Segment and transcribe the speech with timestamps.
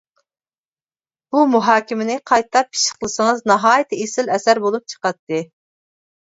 [1.35, 5.45] بۇ مۇھاكىمىنى قايتا پىششىقلىسىڭىز ناھايىتى ئېسىل ئەسەر بولۇپ چىقاتتى.